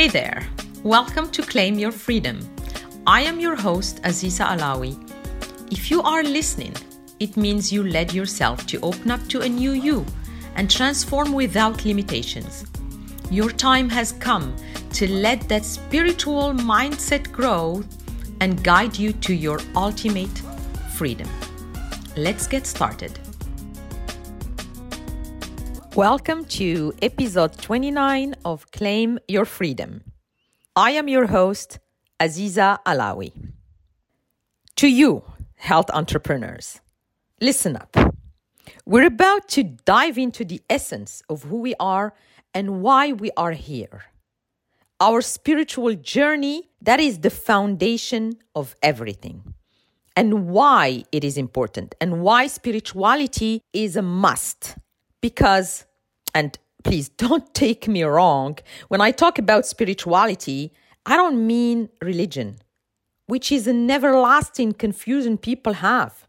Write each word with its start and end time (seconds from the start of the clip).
Hey 0.00 0.08
there, 0.08 0.48
welcome 0.82 1.28
to 1.28 1.42
Claim 1.42 1.78
Your 1.78 1.92
Freedom. 1.92 2.40
I 3.06 3.20
am 3.20 3.38
your 3.38 3.54
host, 3.54 4.02
Aziza 4.02 4.46
Alawi. 4.46 4.96
If 5.70 5.90
you 5.90 6.00
are 6.00 6.22
listening, 6.22 6.74
it 7.18 7.36
means 7.36 7.70
you 7.70 7.82
led 7.82 8.14
yourself 8.14 8.66
to 8.68 8.80
open 8.80 9.10
up 9.10 9.20
to 9.28 9.42
a 9.42 9.46
new 9.46 9.72
you 9.72 10.06
and 10.54 10.70
transform 10.70 11.34
without 11.34 11.84
limitations. 11.84 12.64
Your 13.30 13.50
time 13.50 13.90
has 13.90 14.12
come 14.12 14.56
to 14.94 15.06
let 15.06 15.46
that 15.50 15.66
spiritual 15.66 16.54
mindset 16.54 17.30
grow 17.30 17.84
and 18.40 18.64
guide 18.64 18.98
you 18.98 19.12
to 19.12 19.34
your 19.34 19.60
ultimate 19.76 20.38
freedom. 20.96 21.28
Let's 22.16 22.46
get 22.46 22.66
started. 22.66 23.18
Welcome 25.96 26.44
to 26.44 26.94
episode 27.02 27.58
29 27.58 28.36
of 28.44 28.70
Claim 28.70 29.18
Your 29.26 29.44
Freedom. 29.44 30.04
I 30.76 30.92
am 30.92 31.08
your 31.08 31.26
host, 31.26 31.80
Aziza 32.20 32.78
Alawi. 32.86 33.32
To 34.76 34.86
you, 34.86 35.24
health 35.56 35.90
entrepreneurs, 35.92 36.80
listen 37.40 37.74
up. 37.74 37.96
We're 38.86 39.06
about 39.06 39.48
to 39.48 39.64
dive 39.64 40.16
into 40.16 40.44
the 40.44 40.62
essence 40.70 41.24
of 41.28 41.42
who 41.42 41.56
we 41.56 41.74
are 41.80 42.14
and 42.54 42.82
why 42.82 43.10
we 43.10 43.32
are 43.36 43.52
here. 43.52 44.04
Our 45.00 45.20
spiritual 45.20 45.96
journey, 45.96 46.70
that 46.80 47.00
is 47.00 47.18
the 47.18 47.30
foundation 47.30 48.34
of 48.54 48.76
everything. 48.80 49.54
And 50.14 50.50
why 50.50 51.02
it 51.10 51.24
is 51.24 51.36
important 51.36 51.96
and 52.00 52.22
why 52.22 52.46
spirituality 52.46 53.62
is 53.72 53.96
a 53.96 54.02
must. 54.02 54.76
Because, 55.20 55.84
and 56.34 56.58
please 56.82 57.08
don't 57.24 57.52
take 57.54 57.88
me 57.88 58.02
wrong, 58.02 58.58
when 58.88 59.00
I 59.00 59.10
talk 59.10 59.38
about 59.38 59.66
spirituality, 59.66 60.72
I 61.06 61.16
don't 61.16 61.46
mean 61.46 61.88
religion, 62.00 62.56
which 63.26 63.50
is 63.50 63.66
an 63.66 63.90
everlasting 63.90 64.72
confusion 64.74 65.38
people 65.38 65.74
have. 65.74 66.26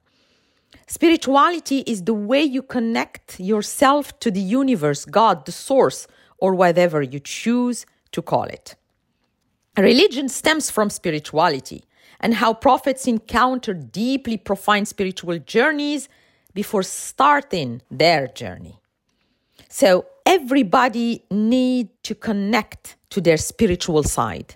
Spirituality 0.88 1.80
is 1.88 2.04
the 2.04 2.14
way 2.14 2.44
you 2.44 2.62
connect 2.62 3.40
yourself 3.40 4.20
to 4.20 4.30
the 4.30 4.42
universe, 4.42 5.06
God, 5.06 5.46
the 5.46 5.52
source, 5.52 6.08
or 6.38 6.54
whatever 6.54 7.02
you 7.02 7.20
choose 7.20 7.86
to 8.12 8.22
call 8.22 8.44
it. 8.44 8.76
Religion 9.78 10.28
stems 10.28 10.70
from 10.70 10.90
spirituality 10.90 11.86
and 12.20 12.34
how 12.34 12.54
prophets 12.54 13.08
encounter 13.08 13.74
deeply 13.74 14.38
profound 14.38 14.88
spiritual 14.88 15.40
journeys 15.40 16.10
before 16.54 16.84
starting 16.84 17.82
their 17.90 18.28
journey. 18.28 18.81
So 19.74 20.06
everybody 20.26 21.24
need 21.32 21.88
to 22.04 22.14
connect 22.14 22.98
to 23.10 23.22
their 23.22 23.38
spiritual 23.38 24.04
side 24.04 24.56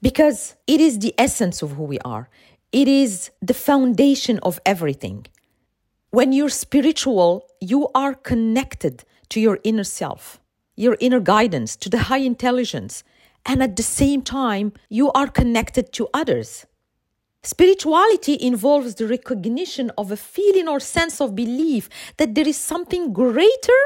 because 0.00 0.56
it 0.66 0.80
is 0.80 0.98
the 0.98 1.14
essence 1.18 1.60
of 1.60 1.72
who 1.72 1.84
we 1.84 1.98
are. 1.98 2.30
It 2.72 2.88
is 2.88 3.30
the 3.42 3.52
foundation 3.52 4.38
of 4.42 4.58
everything. 4.64 5.26
When 6.08 6.32
you're 6.32 6.48
spiritual, 6.48 7.44
you 7.60 7.88
are 7.94 8.14
connected 8.14 9.04
to 9.28 9.40
your 9.40 9.58
inner 9.62 9.84
self, 9.84 10.40
your 10.74 10.96
inner 11.00 11.20
guidance, 11.20 11.76
to 11.76 11.90
the 11.90 12.04
high 12.08 12.24
intelligence, 12.32 13.04
and 13.44 13.62
at 13.62 13.76
the 13.76 13.82
same 13.82 14.22
time, 14.22 14.72
you 14.88 15.12
are 15.12 15.28
connected 15.28 15.92
to 15.92 16.08
others. 16.14 16.64
Spirituality 17.42 18.38
involves 18.40 18.94
the 18.94 19.06
recognition 19.06 19.90
of 19.98 20.10
a 20.10 20.16
feeling 20.16 20.66
or 20.66 20.80
sense 20.80 21.20
of 21.20 21.36
belief 21.36 21.90
that 22.16 22.34
there 22.34 22.48
is 22.48 22.56
something 22.56 23.12
greater 23.12 23.80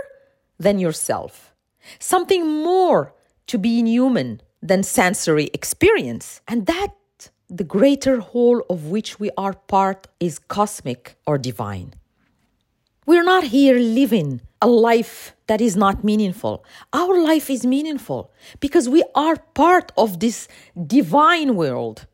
than 0.65 0.79
yourself, 0.79 1.55
something 1.99 2.43
more 2.73 3.15
to 3.47 3.57
being 3.59 3.87
human 3.87 4.41
than 4.61 4.83
sensory 4.83 5.51
experience, 5.59 6.41
and 6.49 6.67
that 6.67 6.95
the 7.49 7.69
greater 7.77 8.17
whole 8.21 8.61
of 8.69 8.87
which 8.87 9.21
we 9.21 9.31
are 9.37 9.53
part 9.53 10.09
is 10.19 10.39
cosmic 10.39 11.17
or 11.27 11.37
divine. 11.39 11.95
We're 13.07 13.31
not 13.35 13.45
here 13.45 13.79
living 13.79 14.41
a 14.63 14.67
life 14.67 15.37
that 15.47 15.61
is 15.61 15.77
not 15.77 16.03
meaningful. 16.03 16.65
Our 16.95 17.21
life 17.21 17.51
is 17.51 17.67
meaningful 17.67 18.33
because 18.61 18.89
we 18.89 19.03
are 19.15 19.37
part 19.53 19.93
of 19.97 20.21
this 20.21 20.49
divine 20.87 21.55
world, 21.55 22.07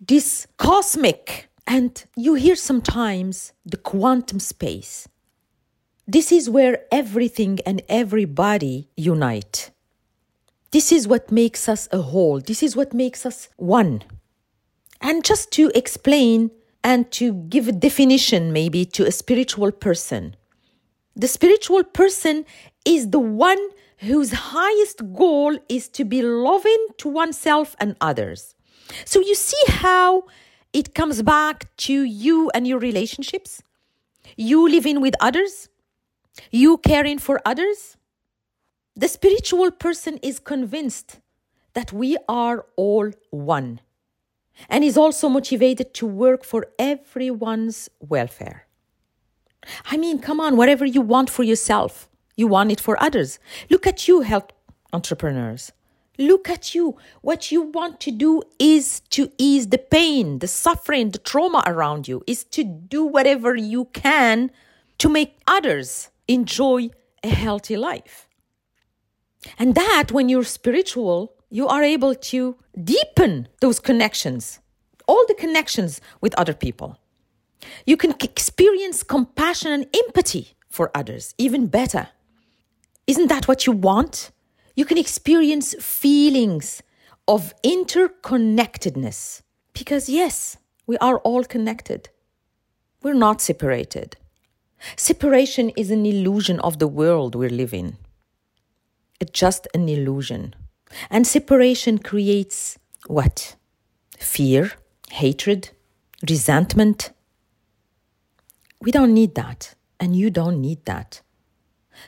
this 0.00 0.48
cosmic, 0.56 1.48
and 1.64 1.92
you 2.16 2.34
hear 2.34 2.56
sometimes 2.56 3.52
the 3.64 3.76
quantum 3.76 4.40
space. 4.40 5.06
This 6.12 6.32
is 6.32 6.50
where 6.50 6.86
everything 6.90 7.60
and 7.64 7.82
everybody 7.88 8.88
unite. 8.96 9.70
This 10.72 10.90
is 10.90 11.06
what 11.06 11.30
makes 11.30 11.68
us 11.68 11.86
a 11.92 12.02
whole. 12.02 12.40
This 12.40 12.64
is 12.64 12.74
what 12.74 12.92
makes 12.92 13.24
us 13.24 13.48
one. 13.58 14.02
And 15.00 15.24
just 15.24 15.52
to 15.52 15.70
explain 15.72 16.50
and 16.82 17.08
to 17.12 17.32
give 17.32 17.68
a 17.68 17.72
definition 17.86 18.52
maybe 18.52 18.84
to 18.86 19.06
a 19.06 19.12
spiritual 19.12 19.70
person. 19.70 20.34
The 21.14 21.28
spiritual 21.28 21.84
person 21.84 22.44
is 22.84 23.10
the 23.10 23.20
one 23.20 23.64
whose 23.98 24.32
highest 24.32 25.12
goal 25.14 25.56
is 25.68 25.88
to 25.90 26.04
be 26.04 26.22
loving 26.22 26.86
to 26.98 27.08
oneself 27.08 27.76
and 27.78 27.94
others. 28.00 28.56
So 29.04 29.20
you 29.20 29.36
see 29.36 29.62
how 29.68 30.24
it 30.72 30.92
comes 30.92 31.22
back 31.22 31.68
to 31.86 32.02
you 32.02 32.50
and 32.52 32.66
your 32.66 32.80
relationships? 32.80 33.62
You 34.36 34.68
living 34.68 35.00
with 35.00 35.14
others? 35.20 35.68
You 36.50 36.78
caring 36.78 37.18
for 37.18 37.40
others? 37.44 37.96
The 38.96 39.08
spiritual 39.08 39.70
person 39.70 40.18
is 40.22 40.38
convinced 40.38 41.20
that 41.74 41.92
we 41.92 42.16
are 42.28 42.66
all 42.76 43.10
one 43.30 43.80
and 44.68 44.84
is 44.84 44.96
also 44.96 45.28
motivated 45.28 45.94
to 45.94 46.06
work 46.06 46.44
for 46.44 46.66
everyone's 46.78 47.88
welfare. 48.00 48.66
I 49.86 49.96
mean, 49.96 50.18
come 50.18 50.40
on, 50.40 50.56
whatever 50.56 50.84
you 50.84 51.00
want 51.00 51.30
for 51.30 51.42
yourself, 51.42 52.08
you 52.36 52.46
want 52.46 52.72
it 52.72 52.80
for 52.80 53.00
others. 53.02 53.38
Look 53.68 53.86
at 53.86 54.08
you, 54.08 54.22
health 54.22 54.50
entrepreneurs. 54.92 55.72
Look 56.18 56.50
at 56.50 56.74
you. 56.74 56.96
What 57.22 57.50
you 57.50 57.62
want 57.62 58.00
to 58.00 58.10
do 58.10 58.42
is 58.58 59.00
to 59.10 59.30
ease 59.38 59.68
the 59.68 59.78
pain, 59.78 60.40
the 60.40 60.48
suffering, 60.48 61.10
the 61.10 61.18
trauma 61.18 61.62
around 61.66 62.08
you, 62.08 62.22
is 62.26 62.44
to 62.44 62.64
do 62.64 63.04
whatever 63.04 63.54
you 63.54 63.86
can 63.86 64.50
to 64.98 65.08
make 65.08 65.38
others 65.46 66.10
enjoy 66.30 66.90
a 67.22 67.28
healthy 67.28 67.76
life. 67.76 68.28
And 69.58 69.74
that, 69.74 70.12
when 70.12 70.28
you're 70.28 70.44
spiritual, 70.44 71.34
you 71.50 71.66
are 71.66 71.82
able 71.82 72.14
to 72.14 72.56
deepen 72.82 73.48
those 73.60 73.80
connections, 73.80 74.60
all 75.06 75.24
the 75.26 75.34
connections 75.34 76.00
with 76.20 76.34
other 76.34 76.54
people. 76.54 76.98
You 77.84 77.96
can 77.96 78.14
experience 78.22 79.02
compassion 79.02 79.72
and 79.72 79.86
empathy 79.94 80.54
for 80.68 80.90
others 80.94 81.34
even 81.36 81.66
better. 81.66 82.08
Isn't 83.06 83.28
that 83.28 83.48
what 83.48 83.66
you 83.66 83.72
want? 83.72 84.30
You 84.76 84.84
can 84.84 84.98
experience 84.98 85.74
feelings 85.80 86.82
of 87.26 87.52
interconnectedness 87.64 89.42
because, 89.72 90.08
yes, 90.08 90.56
we 90.86 90.96
are 90.98 91.18
all 91.18 91.44
connected. 91.44 92.08
We're 93.02 93.14
not 93.14 93.40
separated. 93.40 94.16
Separation 94.96 95.70
is 95.70 95.90
an 95.90 96.06
illusion 96.06 96.60
of 96.60 96.78
the 96.78 96.88
world 96.88 97.34
we're 97.34 97.50
living. 97.50 97.96
It's 99.20 99.38
just 99.38 99.68
an 99.74 99.88
illusion. 99.88 100.54
And 101.10 101.26
separation 101.26 101.98
creates 101.98 102.78
what? 103.06 103.56
Fear, 104.18 104.72
hatred, 105.10 105.70
resentment. 106.28 107.12
We 108.80 108.90
don't 108.90 109.14
need 109.14 109.34
that, 109.34 109.74
and 109.98 110.16
you 110.16 110.30
don't 110.30 110.60
need 110.60 110.84
that. 110.86 111.20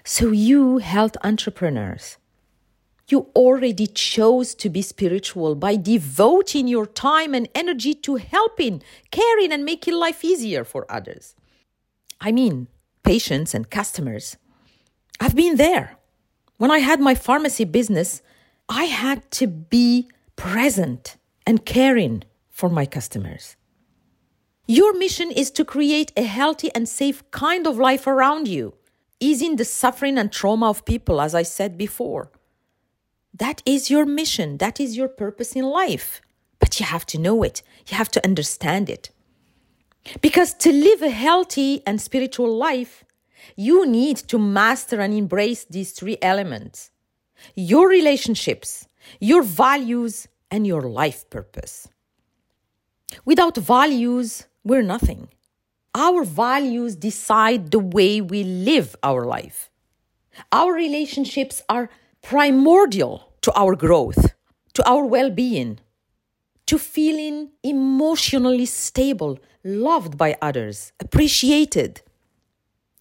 So, 0.04 0.30
you 0.30 0.78
health 0.78 1.16
entrepreneurs, 1.22 2.16
you 3.08 3.28
already 3.36 3.86
chose 3.86 4.54
to 4.54 4.70
be 4.70 4.80
spiritual 4.80 5.54
by 5.54 5.76
devoting 5.76 6.66
your 6.66 6.86
time 6.86 7.34
and 7.34 7.48
energy 7.54 7.92
to 7.94 8.16
helping, 8.16 8.82
caring, 9.10 9.52
and 9.52 9.64
making 9.64 9.94
life 9.94 10.24
easier 10.24 10.64
for 10.64 10.90
others. 10.90 11.34
I 12.24 12.30
mean, 12.30 12.68
patients 13.02 13.52
and 13.52 13.68
customers. 13.68 14.36
I've 15.18 15.34
been 15.34 15.56
there. 15.56 15.98
When 16.56 16.70
I 16.70 16.78
had 16.78 17.00
my 17.00 17.16
pharmacy 17.16 17.64
business, 17.64 18.22
I 18.68 18.84
had 18.84 19.28
to 19.32 19.48
be 19.48 20.08
present 20.36 21.16
and 21.44 21.66
caring 21.66 22.22
for 22.48 22.68
my 22.68 22.86
customers. 22.86 23.56
Your 24.68 24.96
mission 24.96 25.32
is 25.32 25.50
to 25.50 25.64
create 25.64 26.12
a 26.16 26.22
healthy 26.22 26.70
and 26.76 26.88
safe 26.88 27.28
kind 27.32 27.66
of 27.66 27.76
life 27.78 28.06
around 28.06 28.46
you, 28.46 28.74
easing 29.18 29.56
the 29.56 29.64
suffering 29.64 30.16
and 30.16 30.30
trauma 30.30 30.70
of 30.70 30.84
people, 30.84 31.20
as 31.20 31.34
I 31.34 31.42
said 31.42 31.76
before. 31.76 32.30
That 33.34 33.62
is 33.66 33.90
your 33.90 34.06
mission, 34.06 34.58
that 34.58 34.78
is 34.78 34.96
your 34.96 35.08
purpose 35.08 35.56
in 35.56 35.64
life. 35.64 36.20
But 36.60 36.78
you 36.78 36.86
have 36.86 37.04
to 37.06 37.18
know 37.18 37.42
it, 37.42 37.62
you 37.88 37.96
have 37.96 38.10
to 38.12 38.24
understand 38.24 38.88
it. 38.88 39.10
Because 40.20 40.54
to 40.54 40.72
live 40.72 41.02
a 41.02 41.10
healthy 41.10 41.82
and 41.86 42.00
spiritual 42.00 42.54
life, 42.56 43.04
you 43.56 43.86
need 43.86 44.16
to 44.16 44.38
master 44.38 45.00
and 45.00 45.14
embrace 45.14 45.64
these 45.64 45.92
three 45.92 46.18
elements 46.22 46.90
your 47.56 47.88
relationships, 47.88 48.86
your 49.18 49.42
values, 49.42 50.28
and 50.48 50.64
your 50.64 50.82
life 50.82 51.28
purpose. 51.28 51.88
Without 53.24 53.56
values, 53.56 54.46
we're 54.62 54.82
nothing. 54.82 55.28
Our 55.94 56.24
values 56.24 56.94
decide 56.94 57.70
the 57.70 57.80
way 57.80 58.20
we 58.20 58.44
live 58.44 58.94
our 59.02 59.24
life. 59.24 59.70
Our 60.52 60.72
relationships 60.72 61.62
are 61.68 61.90
primordial 62.22 63.32
to 63.42 63.52
our 63.54 63.74
growth, 63.74 64.32
to 64.74 64.88
our 64.88 65.04
well 65.04 65.30
being, 65.30 65.80
to 66.66 66.78
feeling 66.78 67.50
emotionally 67.62 68.66
stable, 68.66 69.38
loved 69.64 70.16
by 70.16 70.36
others, 70.42 70.92
appreciated. 71.00 72.02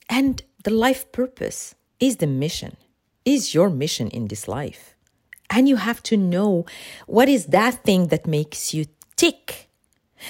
And 0.09 0.41
the 0.63 0.71
life 0.71 1.11
purpose 1.11 1.75
is 1.99 2.17
the 2.17 2.27
mission, 2.27 2.77
is 3.25 3.53
your 3.53 3.69
mission 3.69 4.09
in 4.09 4.27
this 4.27 4.47
life. 4.47 4.95
And 5.49 5.67
you 5.67 5.77
have 5.77 6.01
to 6.03 6.17
know 6.17 6.65
what 7.07 7.27
is 7.27 7.47
that 7.47 7.83
thing 7.83 8.07
that 8.07 8.25
makes 8.25 8.73
you 8.73 8.85
tick. 9.15 9.69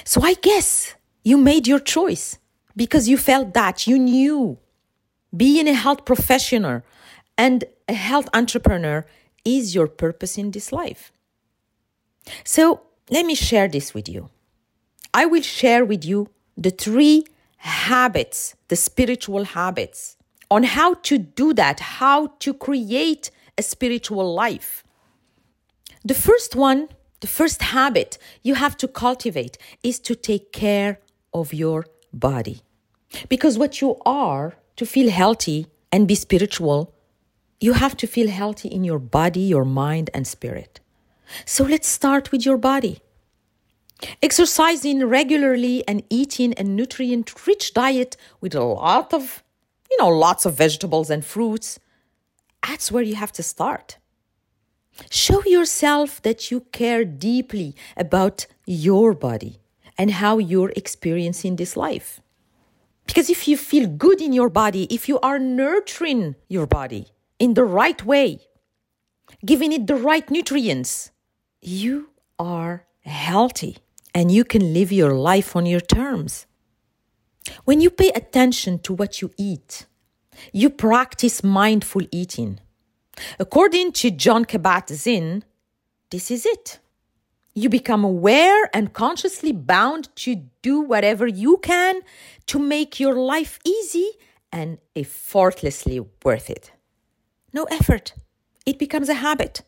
So 0.04 0.22
I 0.22 0.34
guess 0.34 0.96
you 1.24 1.38
made 1.38 1.68
your 1.68 1.80
choice 1.80 2.38
because 2.76 3.08
you 3.08 3.18
felt 3.18 3.54
that 3.54 3.86
you 3.86 4.00
knew 4.00 4.58
being 5.36 5.68
a 5.68 5.74
health 5.74 6.06
professional 6.06 6.82
and 7.38 7.64
a 7.88 7.94
health 7.94 8.28
entrepreneur 8.34 9.06
is 9.46 9.76
your 9.76 9.88
purpose 9.88 10.38
in 10.38 10.52
this 10.52 10.72
life. 10.72 11.12
So 12.44 12.82
let 13.10 13.26
me 13.26 13.36
share 13.36 13.68
this 13.68 13.94
with 13.94 14.08
you. 14.08 14.30
I 15.14 15.26
will 15.26 15.42
share 15.42 15.84
with 15.84 16.06
you 16.06 16.30
the 16.58 16.72
three 16.72 17.26
habits, 17.58 18.56
the 18.70 18.76
spiritual 18.76 19.44
habits, 19.44 20.18
on 20.50 20.64
how 20.64 20.96
to 20.96 21.18
do 21.18 21.54
that, 21.54 21.80
how 21.80 22.28
to 22.40 22.54
create 22.54 23.32
a 23.58 23.62
spiritual 23.62 24.34
life. 24.34 24.84
The 26.04 26.14
first 26.14 26.56
one, 26.56 26.90
the 27.20 27.28
first 27.28 27.62
habit 27.62 28.18
you 28.42 28.56
have 28.56 28.76
to 28.78 28.88
cultivate 28.88 29.58
is 29.84 30.00
to 30.00 30.16
take 30.16 30.52
care 30.52 31.00
of 31.34 31.54
your 31.54 31.86
body. 32.12 32.62
Because 33.30 33.58
what 33.58 33.82
you 33.82 33.98
are 34.06 34.56
to 34.78 34.86
feel 34.86 35.10
healthy 35.12 35.68
and 35.92 36.08
be 36.08 36.16
spiritual, 36.16 36.94
you 37.60 37.74
have 37.74 37.96
to 37.98 38.08
feel 38.08 38.30
healthy 38.30 38.70
in 38.70 38.84
your 38.84 39.00
body, 39.00 39.42
your 39.42 39.66
mind, 39.66 40.10
and 40.14 40.26
spirit. 40.26 40.80
So 41.46 41.64
let's 41.64 41.88
start 41.88 42.32
with 42.32 42.46
your 42.46 42.58
body. 42.58 43.02
Exercising 44.22 45.06
regularly 45.06 45.88
and 45.88 46.04
eating 46.10 46.54
a 46.58 46.64
nutrient 46.64 47.48
rich 47.48 47.74
diet 47.74 48.18
with 48.40 48.56
a 48.56 48.64
lot 48.64 49.14
of, 49.14 49.44
you 49.90 49.98
know, 50.00 50.10
lots 50.10 50.46
of 50.46 50.58
vegetables 50.58 51.10
and 51.10 51.24
fruits, 51.26 51.80
that's 52.68 52.92
where 52.92 53.04
you 53.04 53.16
have 53.16 53.32
to 53.34 53.44
start. 53.44 53.98
Show 55.10 55.44
yourself 55.46 56.22
that 56.22 56.52
you 56.52 56.62
care 56.72 57.06
deeply 57.06 57.76
about 57.98 58.46
your 58.66 59.14
body 59.14 59.60
and 59.98 60.12
how 60.12 60.38
you're 60.38 60.74
experiencing 60.76 61.56
this 61.56 61.76
life. 61.78 62.22
Because 63.06 63.30
if 63.30 63.48
you 63.48 63.58
feel 63.58 63.88
good 63.88 64.22
in 64.22 64.34
your 64.34 64.50
body, 64.50 64.88
if 64.90 65.10
you 65.10 65.20
are 65.20 65.40
nurturing 65.40 66.36
your 66.48 66.68
body 66.68 67.08
in 67.40 67.56
the 67.56 67.66
right 67.66 68.04
way, 68.06 68.40
giving 69.46 69.72
it 69.72 69.88
the 69.88 69.96
right 69.96 70.30
nutrients, 70.30 71.12
you 71.62 72.10
are 72.40 72.86
healthy 73.02 73.78
and 74.14 74.32
you 74.32 74.44
can 74.44 74.74
live 74.74 74.92
your 74.92 75.14
life 75.14 75.56
on 75.56 75.66
your 75.66 75.80
terms. 75.80 76.46
When 77.66 77.82
you 77.82 77.90
pay 77.90 78.10
attention 78.10 78.80
to 78.80 78.94
what 78.94 79.22
you 79.22 79.32
eat, 79.38 79.86
you 80.54 80.70
practice 80.70 81.44
mindful 81.44 82.04
eating. 82.12 82.60
According 83.40 83.94
to 83.94 84.12
Jon 84.12 84.46
Kabat-Zinn, 84.46 85.44
this 86.10 86.32
is 86.32 86.46
it. 86.46 86.80
You 87.54 87.70
become 87.70 88.04
aware 88.04 88.70
and 88.74 88.94
consciously 88.94 89.52
bound 89.52 90.16
to 90.18 90.44
do 90.62 90.80
whatever 90.82 91.28
you 91.28 91.58
can 91.58 92.02
to 92.48 92.60
make 92.60 93.00
your 93.00 93.16
life 93.16 93.60
easy 93.66 94.12
and 94.52 94.78
effortlessly 94.96 96.00
worth 96.24 96.50
it. 96.50 96.72
No 97.54 97.66
effort. 97.66 98.14
It 98.66 98.80
becomes 98.80 99.10
a 99.10 99.16
habit. 99.16 99.64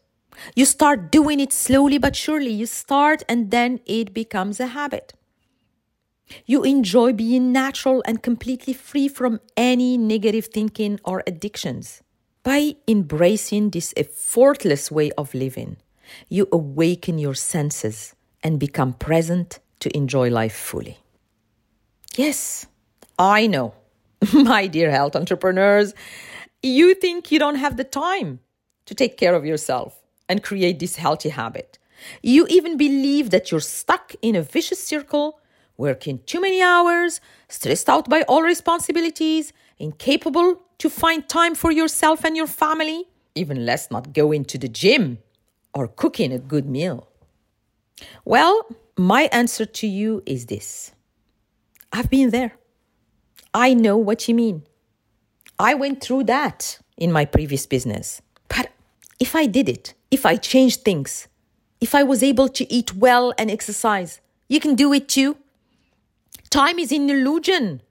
You 0.56 0.66
start 0.66 1.12
doing 1.12 1.40
it 1.40 1.54
slowly 1.54 1.98
but 1.98 2.16
surely. 2.16 2.52
You 2.52 2.66
start 2.66 3.24
and 3.28 3.52
then 3.52 3.80
it 3.86 4.14
becomes 4.14 4.60
a 4.60 4.68
habit. 4.68 5.14
You 6.46 6.64
enjoy 6.64 7.14
being 7.14 7.52
natural 7.52 8.02
and 8.06 8.24
completely 8.24 8.74
free 8.74 9.08
from 9.08 9.40
any 9.56 9.98
negative 9.98 10.48
thinking 10.48 11.00
or 11.04 11.24
addictions. 11.28 12.02
By 12.44 12.76
embracing 12.88 13.70
this 13.70 13.94
effortless 13.96 14.92
way 14.92 15.12
of 15.12 15.34
living, 15.34 15.78
you 16.30 16.48
awaken 16.52 17.18
your 17.18 17.36
senses 17.36 18.16
and 18.44 18.60
become 18.60 18.94
present 18.94 19.60
to 19.80 19.96
enjoy 19.96 20.30
life 20.30 20.56
fully. 20.56 20.98
Yes, 22.16 22.66
I 23.18 23.48
know, 23.48 23.74
my 24.34 24.68
dear 24.68 24.92
health 24.92 25.16
entrepreneurs, 25.16 25.94
you 26.62 26.96
think 26.96 27.32
you 27.32 27.40
don't 27.40 27.56
have 27.56 27.78
the 27.78 27.84
time 27.84 28.40
to 28.86 28.96
take 28.96 29.18
care 29.18 29.36
of 29.36 29.46
yourself 29.46 30.03
and 30.30 30.44
create 30.44 30.80
this 30.80 30.96
healthy 30.96 31.30
habit. 31.30 31.80
You 32.22 32.46
even 32.50 32.78
believe 32.78 33.30
that 33.30 33.52
you're 33.52 33.60
stuck 33.60 34.14
in 34.22 34.36
a 34.36 34.42
vicious 34.42 34.84
circle, 34.84 35.40
working 35.78 36.20
too 36.26 36.42
many 36.42 36.62
hours, 36.62 37.22
stressed 37.48 37.90
out 37.90 38.10
by 38.10 38.24
all 38.24 38.42
responsibilities, 38.42 39.54
incapable 39.78 40.62
to 40.80 40.90
find 40.90 41.28
time 41.28 41.56
for 41.56 41.72
yourself 41.72 42.24
and 42.24 42.36
your 42.36 42.48
family, 42.48 43.06
even 43.36 43.66
less 43.66 43.90
not 43.90 44.14
going 44.14 44.46
to 44.46 44.58
the 44.58 44.68
gym 44.68 45.20
or 45.74 45.88
cooking 45.88 46.32
a 46.32 46.40
good 46.40 46.68
meal. 46.68 47.08
Well, 48.26 48.68
my 48.98 49.24
answer 49.32 49.66
to 49.66 49.88
you 49.88 50.22
is 50.26 50.46
this 50.48 50.92
I've 51.92 52.10
been 52.10 52.32
there. 52.32 52.54
I 53.54 53.74
know 53.74 53.98
what 53.98 54.28
you 54.28 54.36
mean. 54.36 54.64
I 55.60 55.76
went 55.76 56.04
through 56.04 56.24
that 56.26 56.80
in 56.98 57.12
my 57.12 57.26
previous 57.26 57.66
business. 57.66 58.22
If 59.24 59.38
I 59.38 59.46
did 59.46 59.70
it, 59.70 59.94
if 60.12 60.26
I 60.26 60.36
changed 60.36 60.82
things, 60.82 61.30
if 61.80 61.96
I 61.96 62.04
was 62.04 62.22
able 62.22 62.50
to 62.50 62.64
eat 62.70 62.94
well 62.94 63.34
and 63.38 63.50
exercise, 63.50 64.20
you 64.50 64.60
can 64.60 64.76
do 64.76 64.92
it 64.92 65.08
too. 65.08 65.38
Time 66.50 66.78
is 66.78 66.92
an 66.92 67.10
illusion. 67.10 67.82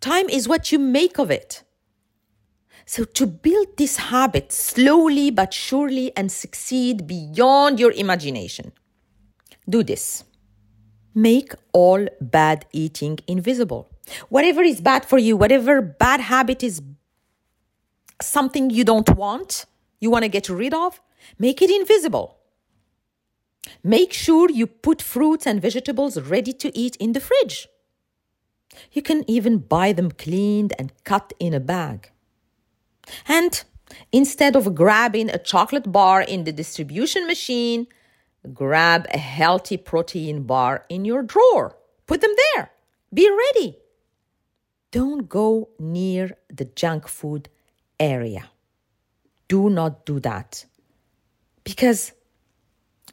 Time 0.00 0.28
is 0.28 0.48
what 0.48 0.72
you 0.72 0.80
make 0.80 1.20
of 1.20 1.30
it. 1.30 1.62
So, 2.84 3.04
to 3.04 3.28
build 3.28 3.76
this 3.76 3.96
habit 4.10 4.50
slowly 4.50 5.30
but 5.30 5.54
surely 5.54 6.10
and 6.16 6.32
succeed 6.32 7.06
beyond 7.06 7.78
your 7.78 7.92
imagination, 7.92 8.72
do 9.68 9.84
this. 9.84 10.24
Make 11.14 11.54
all 11.72 12.08
bad 12.20 12.66
eating 12.72 13.20
invisible. 13.28 13.88
Whatever 14.30 14.62
is 14.62 14.80
bad 14.80 15.04
for 15.04 15.18
you, 15.18 15.36
whatever 15.36 15.80
bad 15.80 16.18
habit 16.18 16.64
is 16.64 16.82
something 18.20 18.68
you 18.68 18.82
don't 18.82 19.10
want, 19.14 19.66
you 20.00 20.10
want 20.10 20.24
to 20.24 20.28
get 20.28 20.48
rid 20.48 20.74
of, 20.74 21.00
Make 21.38 21.62
it 21.62 21.70
invisible. 21.70 22.38
Make 23.82 24.12
sure 24.12 24.50
you 24.50 24.66
put 24.66 25.02
fruits 25.02 25.46
and 25.46 25.60
vegetables 25.60 26.20
ready 26.20 26.52
to 26.54 26.76
eat 26.76 26.96
in 26.96 27.12
the 27.12 27.20
fridge. 27.20 27.68
You 28.92 29.02
can 29.02 29.28
even 29.28 29.58
buy 29.58 29.92
them 29.92 30.10
cleaned 30.10 30.72
and 30.78 30.92
cut 31.04 31.32
in 31.38 31.54
a 31.54 31.60
bag. 31.60 32.10
And 33.26 33.62
instead 34.12 34.54
of 34.54 34.74
grabbing 34.74 35.28
a 35.28 35.38
chocolate 35.38 35.90
bar 35.90 36.22
in 36.22 36.44
the 36.44 36.52
distribution 36.52 37.26
machine, 37.26 37.86
grab 38.54 39.06
a 39.12 39.18
healthy 39.18 39.76
protein 39.76 40.44
bar 40.44 40.84
in 40.88 41.04
your 41.04 41.22
drawer. 41.22 41.76
Put 42.06 42.20
them 42.20 42.34
there. 42.54 42.70
Be 43.12 43.28
ready. 43.28 43.78
Don't 44.92 45.28
go 45.28 45.70
near 45.78 46.36
the 46.48 46.64
junk 46.64 47.08
food 47.08 47.48
area. 47.98 48.50
Do 49.50 49.68
not 49.68 50.06
do 50.06 50.20
that 50.20 50.64
because 51.64 52.12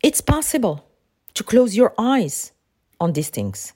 it's 0.04 0.22
possible 0.22 0.88
to 1.34 1.44
close 1.44 1.76
your 1.76 1.96
eyes 1.98 2.52
on 3.00 3.14
these 3.14 3.30
things. 3.30 3.74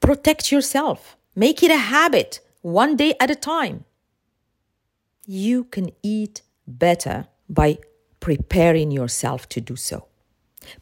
Protect 0.00 0.52
yourself, 0.52 1.16
make 1.34 1.62
it 1.62 1.70
a 1.70 1.78
habit 1.78 2.40
one 2.60 2.96
day 2.96 3.14
at 3.18 3.30
a 3.30 3.34
time. 3.34 3.86
You 5.24 5.64
can 5.64 5.88
eat 6.02 6.42
better 6.68 7.28
by 7.48 7.78
preparing 8.20 8.90
yourself 8.90 9.48
to 9.48 9.62
do 9.62 9.74
so. 9.74 10.06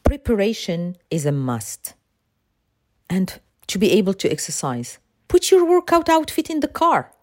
Preparation 0.03 0.97
is 1.13 1.27
a 1.27 1.33
must. 1.33 1.95
And 3.09 3.39
to 3.69 3.79
be 3.79 3.93
able 3.93 4.15
to 4.15 4.29
exercise, 4.29 4.99
put 5.29 5.53
your 5.53 5.65
workout 5.65 6.09
outfit 6.09 6.51
in 6.51 6.59
the 6.59 6.75
car 6.83 7.14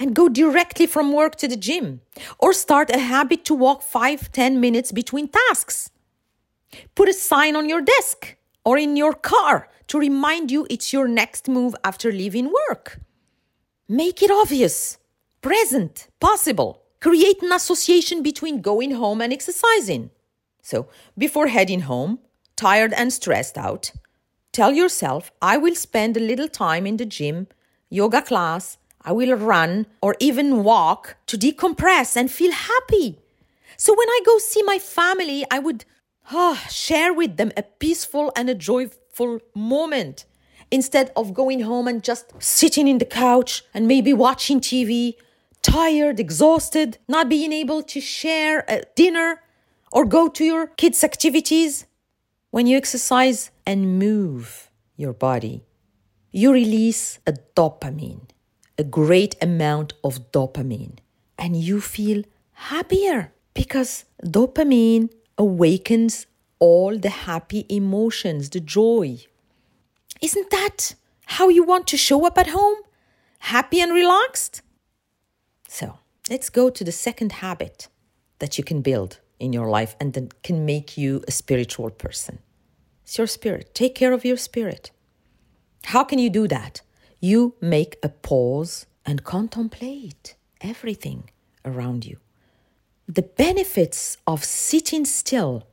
and 0.00 0.16
go 0.16 0.28
directly 0.28 0.86
from 0.86 1.12
work 1.12 1.36
to 1.36 1.46
the 1.46 1.56
gym 1.56 2.00
or 2.38 2.54
start 2.54 2.90
a 2.90 2.98
habit 2.98 3.44
to 3.44 3.54
walk 3.54 3.82
5 3.82 4.32
10 4.32 4.58
minutes 4.58 4.90
between 4.90 5.28
tasks. 5.28 5.90
Put 6.94 7.08
a 7.08 7.12
sign 7.12 7.54
on 7.54 7.68
your 7.68 7.82
desk 7.82 8.36
or 8.64 8.78
in 8.78 8.96
your 8.96 9.12
car 9.12 9.68
to 9.88 9.98
remind 9.98 10.50
you 10.50 10.66
it's 10.70 10.92
your 10.92 11.06
next 11.06 11.48
move 11.48 11.76
after 11.84 12.10
leaving 12.10 12.52
work. 12.68 13.00
Make 13.88 14.22
it 14.22 14.30
obvious 14.30 14.98
present 15.42 16.08
possible. 16.20 16.82
Create 17.00 17.42
an 17.42 17.52
association 17.52 18.22
between 18.22 18.60
going 18.60 18.92
home 18.92 19.20
and 19.20 19.32
exercising. 19.32 20.10
So, 20.62 20.88
before 21.16 21.46
heading 21.48 21.80
home, 21.80 22.18
tired 22.56 22.92
and 22.92 23.12
stressed 23.12 23.56
out, 23.56 23.92
tell 24.52 24.72
yourself, 24.72 25.32
I 25.40 25.56
will 25.56 25.74
spend 25.74 26.16
a 26.16 26.20
little 26.20 26.48
time 26.48 26.86
in 26.86 26.98
the 26.98 27.06
gym, 27.06 27.48
yoga 27.88 28.20
class, 28.20 28.76
I 29.02 29.12
will 29.12 29.34
run 29.34 29.86
or 30.02 30.16
even 30.20 30.62
walk 30.62 31.16
to 31.26 31.38
decompress 31.38 32.16
and 32.16 32.30
feel 32.30 32.52
happy. 32.52 33.18
So 33.76 33.94
when 33.96 34.08
I 34.08 34.20
go 34.26 34.38
see 34.38 34.62
my 34.62 34.78
family, 34.78 35.44
I 35.50 35.58
would 35.58 35.84
oh, 36.32 36.62
share 36.68 37.12
with 37.12 37.36
them 37.36 37.52
a 37.56 37.62
peaceful 37.62 38.32
and 38.36 38.50
a 38.50 38.54
joyful 38.54 39.40
moment 39.54 40.26
instead 40.70 41.10
of 41.16 41.34
going 41.34 41.60
home 41.60 41.88
and 41.88 42.02
just 42.02 42.32
sitting 42.38 42.86
in 42.86 42.98
the 42.98 43.04
couch 43.04 43.64
and 43.74 43.88
maybe 43.88 44.12
watching 44.12 44.60
TV, 44.60 45.14
tired, 45.62 46.20
exhausted, 46.20 46.98
not 47.08 47.28
being 47.28 47.52
able 47.52 47.82
to 47.82 48.00
share 48.00 48.64
a 48.68 48.82
dinner 48.94 49.42
or 49.92 50.04
go 50.04 50.28
to 50.28 50.44
your 50.44 50.66
kids' 50.66 51.02
activities. 51.02 51.86
When 52.50 52.66
you 52.66 52.76
exercise 52.76 53.50
and 53.66 53.98
move 53.98 54.70
your 54.96 55.12
body, 55.12 55.64
you 56.32 56.52
release 56.52 57.18
a 57.26 57.32
dopamine, 57.54 58.29
a 58.80 58.84
great 58.84 59.34
amount 59.42 59.92
of 60.02 60.32
dopamine, 60.32 60.96
and 61.38 61.54
you 61.54 61.80
feel 61.80 62.24
happier 62.72 63.30
because 63.52 64.06
dopamine 64.24 65.10
awakens 65.36 66.26
all 66.58 66.98
the 66.98 67.10
happy 67.30 67.66
emotions, 67.68 68.50
the 68.50 68.60
joy. 68.60 69.18
Isn't 70.22 70.50
that 70.50 70.94
how 71.26 71.48
you 71.50 71.62
want 71.62 71.86
to 71.88 71.96
show 71.98 72.26
up 72.26 72.38
at 72.38 72.48
home? 72.48 72.78
Happy 73.54 73.80
and 73.80 73.92
relaxed? 73.92 74.62
So 75.68 75.98
let's 76.30 76.48
go 76.48 76.70
to 76.70 76.82
the 76.82 76.92
second 76.92 77.32
habit 77.44 77.88
that 78.38 78.56
you 78.56 78.64
can 78.64 78.80
build 78.80 79.20
in 79.38 79.52
your 79.52 79.68
life 79.68 79.94
and 80.00 80.14
that 80.14 80.42
can 80.42 80.64
make 80.64 80.96
you 80.96 81.22
a 81.28 81.32
spiritual 81.32 81.90
person. 81.90 82.38
It's 83.04 83.18
your 83.18 83.26
spirit. 83.26 83.74
Take 83.74 83.94
care 83.94 84.12
of 84.12 84.24
your 84.24 84.36
spirit. 84.38 84.90
How 85.84 86.02
can 86.04 86.18
you 86.18 86.30
do 86.30 86.48
that? 86.48 86.80
You 87.20 87.54
make 87.60 87.98
a 88.02 88.08
pause 88.08 88.86
and 89.04 89.24
contemplate 89.24 90.36
everything 90.62 91.30
around 91.66 92.06
you. 92.06 92.16
The 93.06 93.22
benefits 93.22 94.16
of 94.26 94.42
sitting 94.42 95.04
still 95.04 95.66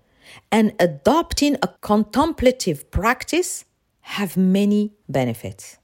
and 0.51 0.73
adopting 0.77 1.55
a 1.63 1.69
contemplative 1.79 2.91
practice 2.91 3.63
have 4.01 4.35
many 4.35 4.93
benefits, 5.07 5.77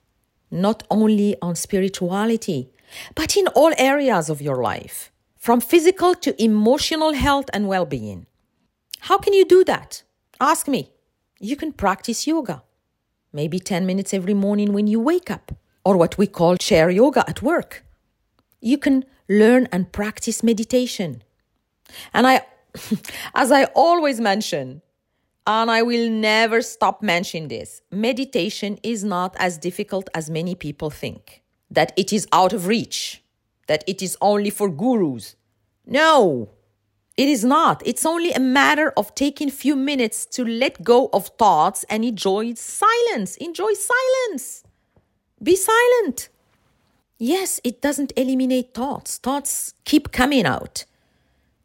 not 0.51 0.83
only 0.89 1.37
on 1.41 1.55
spirituality, 1.55 2.69
but 3.15 3.37
in 3.37 3.47
all 3.47 3.73
areas 3.77 4.29
of 4.29 4.41
your 4.41 4.61
life, 4.61 5.11
from 5.37 5.61
physical 5.61 6.13
to 6.15 6.43
emotional 6.43 7.13
health 7.13 7.49
and 7.53 7.69
well 7.69 7.85
being. 7.85 8.25
How 8.99 9.17
can 9.17 9.33
you 9.33 9.45
do 9.45 9.63
that? 9.63 10.03
Ask 10.41 10.67
me. 10.67 10.91
You 11.39 11.55
can 11.55 11.71
practice 11.71 12.27
yoga, 12.27 12.63
maybe 13.33 13.59
10 13.59 13.85
minutes 13.85 14.13
every 14.13 14.33
morning 14.33 14.71
when 14.71 14.87
you 14.87 14.99
wake 14.99 15.29
up, 15.29 15.51
or 15.83 15.97
what 15.97 16.17
we 16.17 16.27
call 16.27 16.55
chair 16.55 16.89
yoga 16.89 17.27
at 17.29 17.41
work. 17.41 17.83
You 18.61 18.77
can 18.77 19.03
learn 19.27 19.67
and 19.71 19.91
practice 19.91 20.43
meditation. 20.43 21.23
And 22.13 22.25
I 22.25 22.45
As 23.35 23.51
I 23.51 23.65
always 23.75 24.19
mention, 24.19 24.81
and 25.45 25.69
I 25.69 25.81
will 25.81 26.09
never 26.09 26.61
stop 26.61 27.01
mentioning 27.03 27.47
this, 27.47 27.81
meditation 27.91 28.79
is 28.83 29.03
not 29.03 29.35
as 29.37 29.57
difficult 29.57 30.09
as 30.13 30.29
many 30.29 30.55
people 30.55 30.89
think, 30.89 31.43
that 31.69 31.91
it 31.97 32.13
is 32.13 32.27
out 32.31 32.53
of 32.53 32.67
reach, 32.67 33.23
that 33.67 33.83
it 33.87 34.01
is 34.01 34.17
only 34.21 34.49
for 34.49 34.69
gurus. 34.69 35.35
No, 35.85 36.49
it 37.15 37.29
is 37.29 37.43
not. 37.43 37.81
It's 37.85 38.05
only 38.05 38.31
a 38.31 38.39
matter 38.39 38.91
of 38.97 39.13
taking 39.13 39.51
few 39.51 39.75
minutes 39.75 40.25
to 40.27 40.43
let 40.43 40.83
go 40.83 41.09
of 41.13 41.27
thoughts 41.37 41.85
and 41.89 42.03
enjoy 42.03 42.53
silence. 42.55 43.37
Enjoy 43.37 43.73
silence. 43.73 44.63
Be 45.41 45.55
silent. 45.55 46.29
Yes, 47.19 47.59
it 47.63 47.81
doesn't 47.81 48.13
eliminate 48.15 48.73
thoughts. 48.73 49.17
Thoughts 49.17 49.75
keep 49.85 50.11
coming 50.11 50.45
out. 50.45 50.85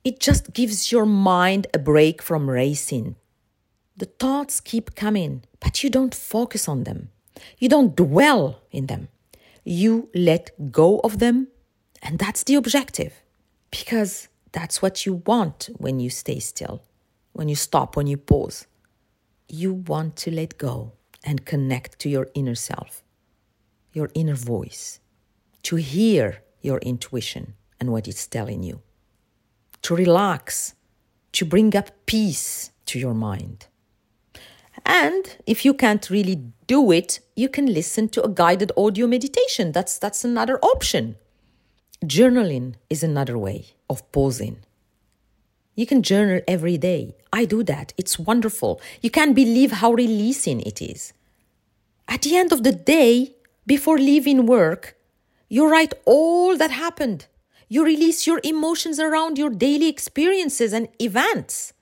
It 0.05 0.21
just 0.21 0.53
gives 0.53 0.93
your 0.93 1.07
mind 1.07 1.67
a 1.73 1.79
break 1.79 2.21
from 2.23 2.51
racing. 2.51 3.17
The 3.97 4.07
thoughts 4.07 4.61
keep 4.61 4.95
coming, 4.95 5.45
but 5.61 5.83
you 5.83 5.91
don't 5.91 6.15
focus 6.15 6.69
on 6.69 6.85
them. 6.85 7.09
You 7.59 7.69
don't 7.69 7.97
dwell 7.97 8.61
in 8.71 8.87
them. 8.87 9.09
You 9.65 10.09
let 10.15 10.71
go 10.71 10.99
of 11.01 11.19
them, 11.19 11.49
and 12.03 12.19
that's 12.19 12.45
the 12.45 12.55
objective. 12.55 13.15
Because 13.71 14.28
that's 14.53 14.83
what 14.83 15.07
you 15.07 15.15
want 15.27 15.71
when 15.77 16.01
you 16.01 16.11
stay 16.11 16.39
still, 16.39 16.83
when 17.33 17.49
you 17.49 17.57
stop, 17.57 17.97
when 17.97 18.07
you 18.07 18.17
pause. 18.17 18.67
You 19.49 19.73
want 19.73 20.17
to 20.17 20.31
let 20.31 20.59
go 20.59 20.93
and 21.25 21.45
connect 21.45 21.99
to 22.01 22.09
your 22.09 22.29
inner 22.35 22.55
self, 22.55 23.03
your 23.93 24.11
inner 24.15 24.35
voice, 24.35 25.01
to 25.63 25.77
hear 25.77 26.43
your 26.61 26.79
intuition 26.79 27.55
and 27.81 27.91
what 27.91 28.09
it's 28.09 28.27
telling 28.27 28.63
you 28.63 28.83
to 29.83 29.97
relax, 29.97 30.75
to 31.33 31.45
bring 31.45 31.77
up 31.77 31.91
peace 32.07 32.73
to 32.87 32.99
your 32.99 33.15
mind. 33.15 33.67
And 34.85 35.37
if 35.47 35.65
you 35.65 35.75
can't 35.75 36.09
really 36.11 36.37
do 36.67 36.91
it, 36.93 37.21
you 37.37 37.49
can 37.49 37.67
listen 37.67 38.09
to 38.11 38.23
a 38.23 38.29
guided 38.29 38.73
audio 38.77 39.07
meditation. 39.07 39.73
That's, 39.73 39.99
that's 39.99 40.25
another 40.25 40.59
option. 40.61 41.17
Journaling 42.05 42.75
is 42.89 43.03
another 43.03 43.37
way 43.37 43.67
of 43.91 44.11
pausing. 44.13 44.59
You 45.75 45.87
can 45.87 46.03
journal 46.03 46.41
every 46.47 46.79
day. 46.79 47.17
I 47.33 47.45
do 47.45 47.63
that. 47.65 47.93
It's 47.97 48.19
wonderful. 48.19 48.81
You 49.01 49.11
can't 49.11 49.35
believe 49.35 49.73
how 49.73 49.93
releasing 49.93 50.61
it 50.61 50.81
is. 50.83 51.13
At 52.09 52.23
the 52.23 52.37
end 52.37 52.53
of 52.53 52.63
the 52.63 52.73
day, 52.73 53.35
before 53.67 53.99
leaving 53.99 54.47
work, 54.47 54.97
you 55.49 55.69
write 55.69 55.95
all 56.05 56.57
that 56.57 56.71
happened 56.71 57.27
you 57.69 57.85
release 57.85 58.27
your 58.27 58.41
emotions 58.43 58.99
around 58.99 59.37
your 59.37 59.51
daily 59.51 59.89
experiences 59.89 60.73
and 60.73 60.89
events. 60.99 61.75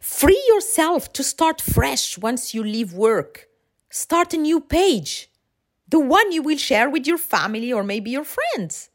Free 0.00 0.42
yourself 0.48 1.12
to 1.14 1.22
start 1.22 1.60
fresh 1.60 2.18
once 2.18 2.54
you 2.54 2.62
leave 2.62 2.92
work. 2.92 3.48
Start 3.90 4.34
a 4.34 4.36
new 4.36 4.60
page, 4.60 5.30
the 5.88 5.98
one 5.98 6.32
you 6.32 6.42
will 6.42 6.56
share 6.56 6.88
with 6.88 7.06
your 7.06 7.18
family 7.18 7.72
or 7.72 7.82
maybe 7.82 8.10
your 8.10 8.24
friends. 8.24 8.90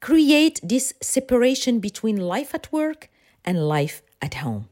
Create 0.00 0.60
this 0.62 0.94
separation 1.00 1.78
between 1.78 2.16
life 2.16 2.54
at 2.54 2.72
work 2.72 3.08
and 3.44 3.68
life 3.68 4.02
at 4.20 4.34
home. 4.34 4.68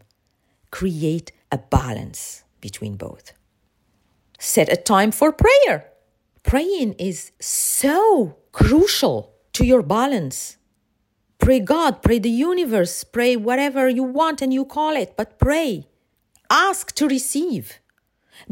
Create 0.70 1.32
a 1.52 1.58
balance 1.58 2.44
between 2.60 2.96
both. 2.96 3.32
Set 4.38 4.72
a 4.72 4.76
time 4.76 5.10
for 5.10 5.32
prayer. 5.32 5.88
Praying 6.42 6.94
is 6.94 7.32
so 7.40 8.36
crucial 8.52 9.34
to 9.52 9.64
your 9.64 9.82
balance 9.82 10.58
Pray 11.38 11.60
God, 11.60 12.02
pray 12.02 12.18
the 12.18 12.30
universe, 12.30 13.04
pray 13.04 13.36
whatever 13.36 13.88
you 13.88 14.02
want 14.02 14.42
and 14.42 14.52
you 14.52 14.64
call 14.64 14.96
it, 14.96 15.14
but 15.16 15.38
pray. 15.38 15.86
Ask 16.50 16.94
to 16.96 17.06
receive. 17.06 17.78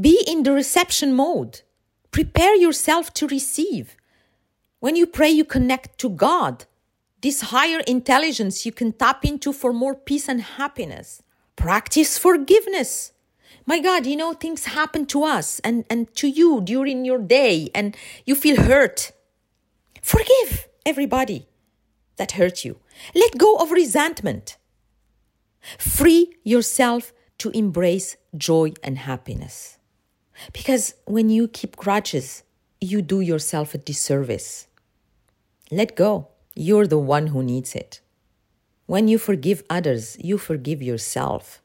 Be 0.01 0.23
in 0.27 0.45
the 0.45 0.53
reception 0.53 1.13
mode. 1.13 1.63
Prepare 2.11 2.55
yourself 2.55 3.13
to 3.15 3.27
receive. 3.27 3.96
When 4.87 4.95
you 4.95 5.09
pray, 5.09 5.31
you 5.31 5.45
connect 5.45 5.99
to 5.99 6.09
God, 6.09 6.65
this 7.21 7.51
higher 7.51 7.81
intelligence 7.89 8.65
you 8.65 8.71
can 8.71 8.93
tap 8.93 9.25
into 9.25 9.53
for 9.53 9.73
more 9.73 9.97
peace 9.97 10.29
and 10.29 10.41
happiness. 10.41 11.25
Practice 11.57 12.19
forgiveness. 12.19 13.11
My 13.67 13.81
God, 13.81 14.07
you 14.07 14.15
know, 14.15 14.33
things 14.33 14.67
happen 14.67 15.05
to 15.07 15.25
us 15.25 15.59
and, 15.65 15.85
and 15.91 16.15
to 16.15 16.29
you 16.29 16.61
during 16.61 17.05
your 17.05 17.19
day, 17.19 17.69
and 17.75 17.97
you 18.27 18.37
feel 18.37 18.63
hurt. 18.63 19.11
Forgive 20.03 20.69
everybody 20.87 21.49
that 22.15 22.39
hurt 22.39 22.65
you. 22.65 22.79
Let 23.13 23.39
go 23.39 23.57
of 23.57 23.73
resentment. 23.73 24.57
Free 25.79 26.33
yourself 26.45 27.13
to 27.39 27.51
embrace 27.51 28.17
joy 28.37 28.73
and 28.85 28.99
happiness. 28.99 29.79
Because 30.53 30.95
when 31.07 31.29
you 31.29 31.49
keep 31.49 31.75
grudges, 31.75 32.45
you 32.81 33.03
do 33.03 33.21
yourself 33.21 33.75
a 33.75 33.79
disservice. 33.79 34.69
Let 35.71 35.97
go. 35.97 36.29
You're 36.55 36.87
the 36.87 36.99
one 36.99 37.29
who 37.29 37.43
needs 37.43 37.75
it. 37.75 38.01
When 38.87 39.09
you 39.09 39.19
forgive 39.19 39.65
others, 39.69 40.17
you 40.21 40.39
forgive 40.39 40.81
yourself 40.83 41.61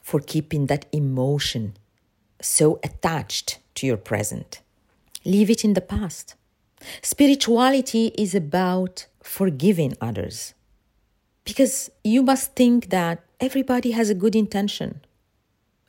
for 0.00 0.20
keeping 0.20 0.66
that 0.66 0.86
emotion 0.92 1.76
so 2.40 2.80
attached 2.82 3.58
to 3.76 3.86
your 3.86 3.96
present. 3.96 4.60
Leave 5.24 5.50
it 5.50 5.64
in 5.64 5.74
the 5.74 5.80
past. 5.80 6.34
Spirituality 7.02 8.12
is 8.18 8.34
about 8.34 9.06
forgiving 9.22 9.96
others. 10.00 10.54
Because 11.44 11.90
you 12.04 12.22
must 12.22 12.54
think 12.54 12.90
that 12.90 13.24
everybody 13.40 13.92
has 13.92 14.10
a 14.10 14.14
good 14.14 14.36
intention. 14.36 15.00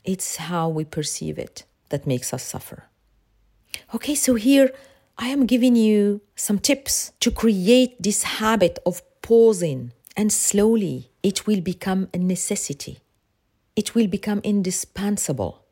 It's 0.04 0.38
how 0.38 0.70
we 0.70 0.86
perceive 0.86 1.38
it 1.38 1.64
that 1.90 2.08
makes 2.08 2.34
us 2.34 2.44
suffer. 2.44 2.86
Okay, 3.94 4.16
so 4.16 4.36
here 4.36 4.72
I 5.22 5.28
am 5.28 5.46
giving 5.46 5.76
you 5.76 6.22
some 6.36 6.60
tips 6.60 7.12
to 7.20 7.30
create 7.30 8.02
this 8.02 8.24
habit 8.24 8.80
of 8.86 9.02
pausing, 9.22 9.92
and 10.16 10.32
slowly 10.32 11.12
it 11.22 11.46
will 11.46 11.62
become 11.62 12.08
a 12.14 12.18
necessity. 12.18 13.00
it 13.80 13.96
will 13.96 14.08
become 14.08 14.42
indispensable. 14.44 15.64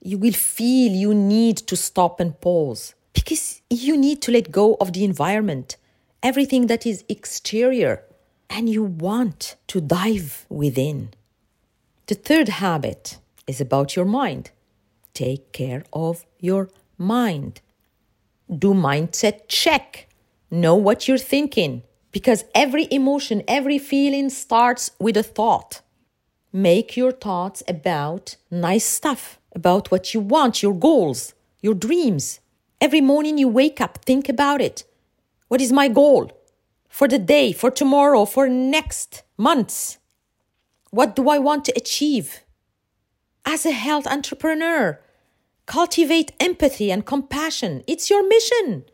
You 0.00 0.18
will 0.18 0.32
feel 0.32 0.90
you 0.90 1.14
need 1.14 1.56
to 1.58 1.76
stop 1.76 2.18
and 2.18 2.40
pause 2.40 2.94
because 3.12 3.62
you 3.70 3.96
need 3.96 4.20
to 4.22 4.32
let 4.32 4.50
go 4.50 4.76
of 4.80 4.92
the 4.92 5.04
environment, 5.04 5.76
everything 6.24 6.66
that 6.66 6.84
is 6.84 7.04
exterior, 7.08 8.02
and 8.50 8.68
you 8.68 8.82
want 8.82 9.54
to 9.68 9.80
dive 9.80 10.44
within. 10.48 11.10
The 12.08 12.16
third 12.16 12.48
habit 12.48 13.18
is 13.46 13.60
about 13.60 13.94
your 13.94 14.04
mind. 14.04 14.50
Take 15.14 15.52
care 15.52 15.84
of 15.92 16.24
your 16.40 16.68
mind. 16.98 17.60
Do 18.48 18.74
mindset 18.74 19.48
check. 19.48 20.08
Know 20.50 20.76
what 20.76 21.08
you're 21.08 21.18
thinking 21.18 21.82
because 22.12 22.44
every 22.54 22.86
emotion, 22.92 23.42
every 23.48 23.78
feeling 23.78 24.30
starts 24.30 24.92
with 25.00 25.16
a 25.16 25.22
thought. 25.22 25.80
Make 26.52 26.96
your 26.96 27.12
thoughts 27.12 27.62
about 27.66 28.36
nice 28.50 28.84
stuff, 28.84 29.38
about 29.54 29.90
what 29.90 30.14
you 30.14 30.20
want, 30.20 30.62
your 30.62 30.74
goals, 30.74 31.34
your 31.60 31.74
dreams. 31.74 32.40
Every 32.80 33.00
morning 33.00 33.36
you 33.36 33.48
wake 33.48 33.80
up, 33.80 34.04
think 34.04 34.28
about 34.28 34.60
it. 34.60 34.84
What 35.48 35.60
is 35.60 35.72
my 35.72 35.88
goal 35.88 36.30
for 36.88 37.08
the 37.08 37.18
day, 37.18 37.52
for 37.52 37.70
tomorrow, 37.70 38.24
for 38.24 38.48
next 38.48 39.22
months? 39.36 39.98
What 40.90 41.16
do 41.16 41.28
I 41.28 41.38
want 41.38 41.64
to 41.64 41.72
achieve? 41.76 42.42
As 43.44 43.66
a 43.66 43.72
health 43.72 44.06
entrepreneur, 44.06 45.00
cultivate 45.66 46.32
empathy 46.40 46.90
and 46.90 47.04
compassion. 47.04 47.82
It's 47.86 48.08
your 48.08 48.26
mission. 48.26 48.84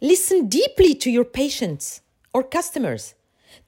Listen 0.00 0.48
deeply 0.48 0.94
to 0.96 1.10
your 1.10 1.24
patients 1.24 2.02
or 2.34 2.42
customers. 2.42 3.14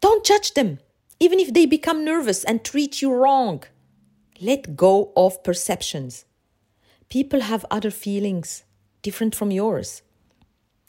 Don't 0.01 0.27
judge 0.27 0.55
them, 0.55 0.79
even 1.21 1.39
if 1.39 1.55
they 1.55 1.65
become 1.65 2.05
nervous 2.05 2.45
and 2.45 2.65
treat 2.65 3.01
you 3.01 3.13
wrong. 3.13 3.65
Let 4.41 4.77
go 4.77 5.13
of 5.17 5.43
perceptions. 5.43 6.25
People 7.09 7.41
have 7.41 7.65
other 7.71 7.91
feelings 7.91 8.65
different 9.03 9.35
from 9.35 9.51
yours. 9.51 10.03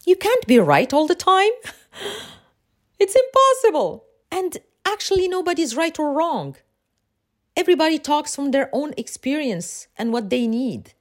You 0.06 0.16
can't 0.16 0.46
be 0.48 0.60
right 0.60 0.92
all 0.92 1.08
the 1.08 1.16
time. 1.16 1.52
it's 3.00 3.16
impossible. 3.16 4.06
And 4.32 4.58
actually, 4.86 5.28
nobody's 5.28 5.76
right 5.76 5.98
or 5.98 6.12
wrong. 6.14 6.56
Everybody 7.56 8.00
talks 8.00 8.36
from 8.36 8.52
their 8.52 8.70
own 8.74 8.94
experience 8.98 9.88
and 9.98 10.12
what 10.12 10.30
they 10.30 10.48
need. 10.48 10.94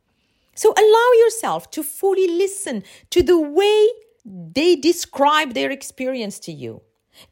So 0.59 0.75
allow 0.77 1.09
yourself 1.23 1.71
to 1.71 1.85
fully 1.85 2.27
listen 2.27 2.83
to 3.11 3.23
the 3.23 3.39
way 3.39 3.89
they 4.25 4.75
describe 4.75 5.55
their 5.55 5.71
experience 5.71 6.41
to 6.41 6.53
you. 6.53 6.83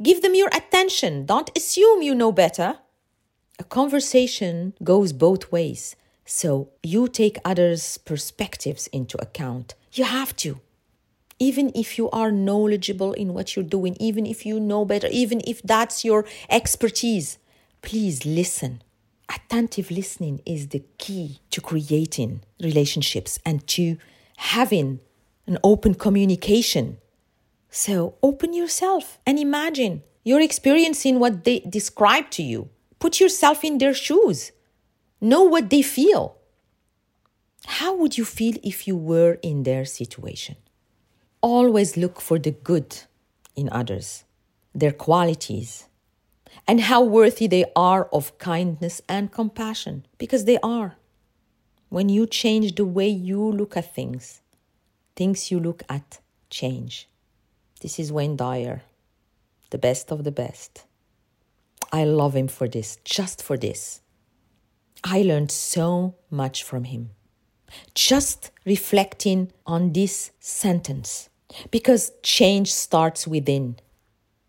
Give 0.00 0.22
them 0.22 0.36
your 0.36 0.48
attention. 0.52 1.26
Don't 1.26 1.50
assume 1.56 2.02
you 2.02 2.14
know 2.14 2.30
better. 2.30 2.78
A 3.58 3.64
conversation 3.64 4.74
goes 4.84 5.12
both 5.12 5.50
ways. 5.50 5.96
So 6.24 6.68
you 6.84 7.08
take 7.08 7.38
others' 7.44 7.98
perspectives 7.98 8.86
into 8.98 9.20
account. 9.20 9.74
You 9.92 10.04
have 10.04 10.36
to. 10.36 10.60
Even 11.40 11.72
if 11.74 11.98
you 11.98 12.08
are 12.10 12.30
knowledgeable 12.30 13.12
in 13.12 13.34
what 13.34 13.56
you're 13.56 13.74
doing, 13.76 13.96
even 13.98 14.24
if 14.24 14.46
you 14.46 14.60
know 14.60 14.84
better, 14.84 15.08
even 15.10 15.40
if 15.44 15.60
that's 15.62 16.04
your 16.04 16.26
expertise, 16.48 17.38
please 17.82 18.24
listen. 18.24 18.82
Attentive 19.28 19.90
listening 19.90 20.40
is 20.46 20.68
the 20.68 20.84
key 20.98 21.40
to 21.50 21.60
creating 21.60 22.42
relationships 22.60 23.38
and 23.44 23.66
to 23.68 23.96
having 24.36 25.00
an 25.46 25.58
open 25.64 25.94
communication. 25.94 26.98
So 27.70 28.14
open 28.22 28.52
yourself 28.52 29.18
and 29.26 29.38
imagine 29.38 30.02
you're 30.24 30.40
experiencing 30.40 31.18
what 31.18 31.44
they 31.44 31.60
describe 31.60 32.30
to 32.32 32.42
you. 32.42 32.68
Put 32.98 33.20
yourself 33.20 33.64
in 33.64 33.78
their 33.78 33.94
shoes. 33.94 34.52
Know 35.20 35.42
what 35.42 35.70
they 35.70 35.82
feel. 35.82 36.36
How 37.66 37.94
would 37.94 38.16
you 38.16 38.24
feel 38.24 38.54
if 38.62 38.86
you 38.86 38.96
were 38.96 39.38
in 39.42 39.64
their 39.64 39.84
situation? 39.84 40.56
Always 41.40 41.96
look 41.96 42.20
for 42.20 42.38
the 42.38 42.52
good 42.52 43.02
in 43.54 43.68
others, 43.70 44.24
their 44.74 44.92
qualities, 44.92 45.88
and 46.66 46.82
how 46.82 47.02
worthy 47.02 47.46
they 47.46 47.64
are 47.74 48.08
of 48.12 48.36
kindness 48.38 49.02
and 49.08 49.32
compassion, 49.32 50.06
because 50.18 50.44
they 50.44 50.58
are. 50.62 50.96
When 51.88 52.08
you 52.08 52.26
change 52.26 52.74
the 52.74 52.84
way 52.84 53.08
you 53.08 53.40
look 53.40 53.76
at 53.76 53.94
things, 53.94 54.40
things 55.14 55.50
you 55.50 55.60
look 55.60 55.82
at 55.88 56.18
change. 56.50 57.08
This 57.80 57.98
is 57.98 58.12
Wayne 58.12 58.36
Dyer, 58.36 58.82
the 59.70 59.78
best 59.78 60.10
of 60.10 60.24
the 60.24 60.32
best. 60.32 60.84
I 61.92 62.04
love 62.04 62.34
him 62.34 62.48
for 62.48 62.66
this, 62.66 62.98
just 63.04 63.42
for 63.42 63.56
this. 63.56 64.00
I 65.04 65.22
learned 65.22 65.52
so 65.52 66.16
much 66.30 66.64
from 66.64 66.84
him. 66.84 67.10
Just 67.94 68.50
reflecting 68.64 69.52
on 69.66 69.92
this 69.92 70.32
sentence, 70.40 71.28
because 71.70 72.12
change 72.22 72.72
starts 72.72 73.26
within. 73.26 73.76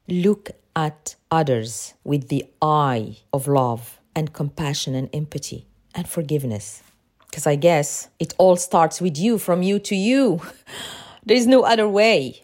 Look 0.07 0.51
at 0.75 1.16
others 1.31 1.93
with 2.03 2.29
the 2.29 2.45
eye 2.61 3.17
of 3.33 3.47
love 3.47 3.99
and 4.15 4.33
compassion 4.33 4.95
and 4.95 5.09
empathy 5.13 5.65
and 5.93 6.07
forgiveness. 6.07 6.81
Because 7.29 7.45
I 7.45 7.55
guess 7.55 8.09
it 8.19 8.33
all 8.37 8.55
starts 8.55 9.01
with 9.01 9.17
you, 9.17 9.37
from 9.37 9.61
you 9.61 9.79
to 9.79 9.95
you. 9.95 10.41
there 11.25 11.37
is 11.37 11.47
no 11.47 11.63
other 11.63 11.87
way. 11.87 12.43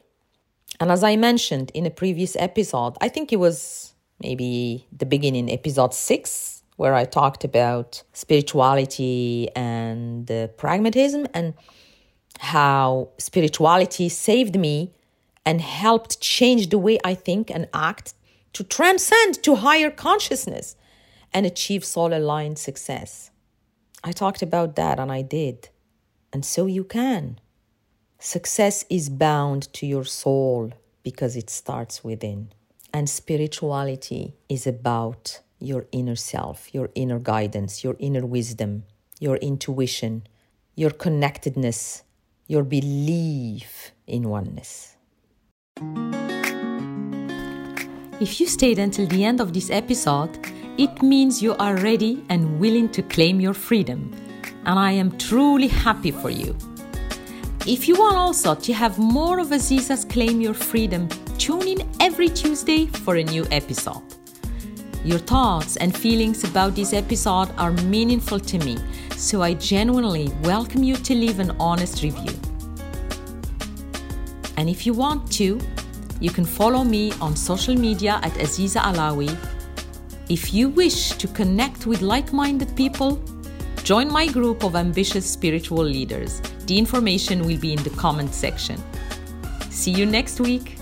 And 0.80 0.92
as 0.92 1.04
I 1.04 1.16
mentioned 1.16 1.72
in 1.74 1.86
a 1.86 1.90
previous 1.90 2.36
episode, 2.36 2.96
I 3.00 3.10
think 3.10 3.32
it 3.32 3.38
was 3.38 3.94
maybe 4.22 4.86
the 4.92 5.06
beginning, 5.06 5.52
episode 5.52 5.94
six, 5.94 6.64
where 6.76 6.94
I 6.94 7.06
talked 7.06 7.44
about 7.44 8.04
spirituality 8.14 9.50
and 9.56 10.30
uh, 10.30 10.48
pragmatism 10.48 11.28
and 11.34 11.54
how 12.40 13.10
spirituality 13.18 14.10
saved 14.10 14.58
me 14.60 14.92
and 15.46 15.62
helped 15.62 16.20
change 16.20 16.70
the 16.70 16.78
way 16.78 17.00
I 17.04 17.14
think 17.14 17.52
and 17.52 17.68
act 17.74 18.14
to 18.54 18.64
transcend 18.64 19.42
to 19.44 19.56
higher 19.56 19.92
consciousness 19.92 20.76
and 21.34 21.46
achieve 21.46 21.84
soul 21.84 22.14
aligned 22.14 22.60
success. 22.60 23.32
I 24.04 24.12
talked 24.12 24.42
about 24.42 24.76
that 24.76 25.00
and 25.00 25.12
I 25.12 25.22
did. 25.22 25.70
And 26.32 26.46
so 26.46 26.66
you 26.66 26.84
can. 26.84 27.40
Success 28.20 28.86
is 28.90 29.10
bound 29.10 29.72
to 29.74 29.86
your 29.86 30.06
soul 30.06 30.72
because 31.04 31.36
it 31.36 31.50
starts 31.50 32.04
within. 32.04 32.52
And 32.94 33.10
spirituality 33.10 34.36
is 34.48 34.68
about 34.68 35.42
your 35.60 35.88
inner 35.92 36.16
self, 36.16 36.74
your 36.74 36.90
inner 36.96 37.20
guidance, 37.20 37.84
your 37.84 37.96
inner 38.00 38.26
wisdom, 38.26 38.84
your 39.20 39.38
intuition, 39.38 40.28
your 40.76 40.92
connectedness, 40.92 42.04
your 42.48 42.64
belief 42.64 43.92
in 44.06 44.30
oneness. 44.30 44.96
If 48.24 48.40
you 48.40 48.48
stayed 48.48 48.80
until 48.80 49.06
the 49.06 49.26
end 49.26 49.42
of 49.42 49.52
this 49.52 49.70
episode, 49.70 50.30
it 50.78 51.02
means 51.02 51.44
you 51.44 51.56
are 51.56 51.76
ready 51.76 52.24
and 52.30 52.58
willing 52.58 52.88
to 52.94 53.02
claim 53.02 53.42
your 53.42 53.54
freedom. 53.54 54.14
And 54.66 54.80
I 54.80 54.94
am 54.94 55.18
truly 55.18 55.68
happy 55.68 56.12
for 56.12 56.30
you. 56.30 56.56
If 57.68 57.86
you 57.86 57.96
want 57.96 58.16
also 58.16 58.56
to 58.56 58.74
have 58.74 58.98
more 58.98 59.40
of 59.40 59.48
Aziza's 59.48 60.06
Claim 60.06 60.40
Your 60.40 60.54
Freedom, 60.54 61.10
tune 61.38 61.68
in 61.68 61.90
every 62.00 62.30
Tuesday 62.30 62.86
for 62.86 63.18
a 63.18 63.24
new 63.26 63.46
episode. 63.52 64.02
Your 65.04 65.20
thoughts 65.20 65.76
and 65.76 65.94
feelings 65.94 66.46
about 66.46 66.76
this 66.76 66.94
episode 66.94 67.50
are 67.58 67.72
meaningful 67.72 68.40
to 68.40 68.58
me, 68.60 68.78
so 69.18 69.42
I 69.42 69.54
genuinely 69.56 70.32
welcome 70.44 70.82
you 70.82 70.96
to 70.96 71.14
leave 71.14 71.42
an 71.42 71.52
honest 71.60 72.02
review. 72.02 72.40
And 74.56 74.70
if 74.70 74.86
you 74.86 74.94
want 74.94 75.30
to, 75.34 75.60
you 76.24 76.30
can 76.30 76.46
follow 76.46 76.86
me 76.86 77.12
on 77.20 77.36
social 77.36 77.76
media 77.76 78.18
at 78.24 78.32
Aziza 78.36 78.80
Alawi. 78.80 79.30
If 80.30 80.54
you 80.54 80.70
wish 80.70 81.10
to 81.18 81.28
connect 81.28 81.86
with 81.86 82.02
like 82.02 82.32
minded 82.32 82.74
people, 82.78 83.22
join 83.84 84.10
my 84.10 84.28
group 84.28 84.64
of 84.64 84.78
ambitious 84.78 85.30
spiritual 85.30 85.84
leaders. 85.84 86.40
The 86.68 86.78
information 86.78 87.46
will 87.46 87.60
be 87.60 87.74
in 87.74 87.84
the 87.84 87.90
comment 87.90 88.34
section. 88.34 88.82
See 89.70 89.92
you 89.92 90.06
next 90.06 90.40
week. 90.40 90.78